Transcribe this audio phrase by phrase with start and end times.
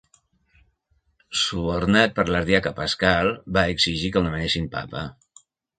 [1.41, 5.07] Subornat per l'ardiaca Paschal, va exigir que el nomenessin papa.